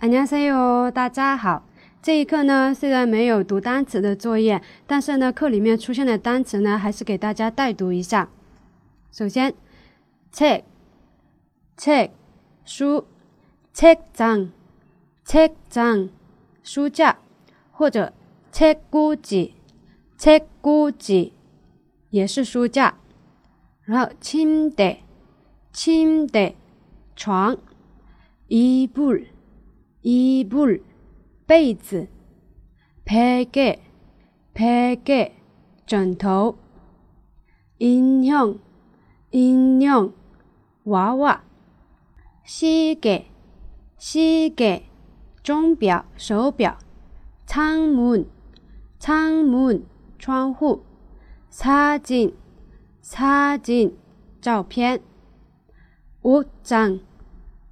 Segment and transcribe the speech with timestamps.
[0.00, 1.66] 안녕하세요，大家好。
[2.02, 8.28] 这一课呢，虽然没有读单词的作业，但是呢，课里面出现的单词呢，还是给大家带读一下。
[9.10, 9.54] 首先，
[10.32, 10.62] 책
[11.76, 12.10] 책，
[12.64, 13.04] 书，
[13.74, 14.50] 책 장，
[15.26, 16.10] 책 장，
[16.62, 17.18] 书架，
[17.72, 18.12] 或者
[18.52, 19.52] 책꽂 지，
[20.18, 21.32] 책꽂 지，
[22.10, 22.98] 也是书架。
[23.84, 24.98] 然后，침대
[25.72, 26.54] 침대
[27.14, 27.56] 床，
[28.48, 29.26] 이불
[30.02, 30.66] 衣布、
[31.46, 32.06] 被子、
[33.04, 33.78] 被盖、
[34.52, 35.32] 被盖、
[35.84, 36.56] 枕头、
[37.78, 38.58] 音响、
[39.30, 40.12] 音响、
[40.84, 41.42] 娃娃、
[42.44, 43.24] 膝盖、
[43.98, 44.82] 膝盖、
[45.42, 46.78] 钟表、手表、
[47.46, 48.26] 窗门、
[49.00, 49.82] 窗门、
[50.18, 50.82] 窗户、
[51.50, 52.34] 擦镜、
[53.00, 53.96] 擦镜、
[54.40, 55.00] 照片、
[56.22, 57.00] 옷 장、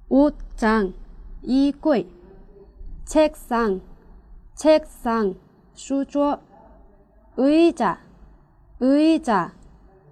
[0.09, 0.93] 옷 장、
[1.41, 2.05] 衣柜。
[3.05, 5.35] 책상책상
[5.73, 6.41] 书桌
[7.35, 9.53] 의자의자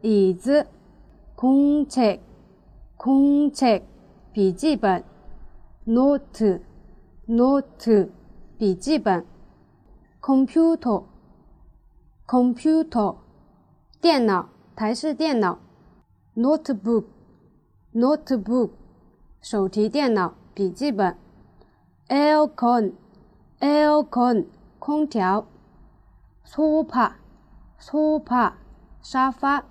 [0.02, 0.67] 椅子
[1.36, 3.83] 공책공책
[4.33, 5.03] 笔记本
[5.86, 6.61] 노트
[7.25, 8.11] 노트
[8.58, 9.25] 笔记本
[10.22, 11.05] 컴퓨터
[12.25, 13.17] 컴퓨터
[14.02, 15.58] 电脑台式电脑
[16.36, 17.05] notebook
[17.94, 18.72] notebook
[19.41, 21.27] 手提电脑笔记本 book, not book,
[22.09, 24.47] aircon，aircon
[24.78, 25.47] 空调
[26.47, 28.53] ，sofa，sofa
[29.03, 29.67] 沙发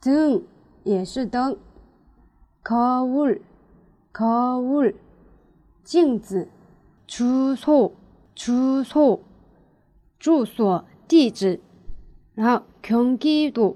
[0.00, 0.42] 灯
[0.84, 1.56] 也是灯
[2.62, 4.94] ，cover，cover
[5.82, 6.48] 镜子，
[7.06, 7.92] 住所，
[8.34, 9.20] 住所。
[10.19, 11.59] 住所地址，
[12.33, 13.75] 然后경기 도，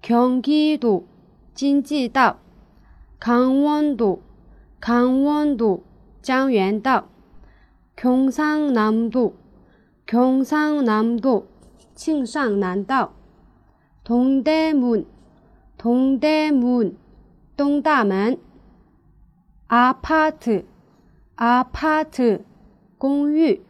[0.00, 1.04] 경기 도，
[1.54, 2.38] 经济道，
[3.18, 4.20] 강원 도，
[4.80, 5.82] 강원 도，
[6.22, 7.08] 江原道，
[7.96, 9.34] 경상남 도，
[10.06, 11.46] 경상남 도，
[11.94, 13.12] 庆尚南道，
[14.02, 15.06] 동대 문，
[15.76, 16.96] 동대 문，
[17.56, 18.38] 东大门，
[19.68, 20.64] 아파 트，
[21.36, 22.44] 아파 트，
[22.98, 23.62] 公寓，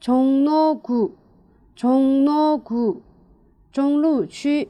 [0.00, 1.16] 崇逻古
[1.74, 3.02] 崇逻古
[3.72, 4.68] 中路区。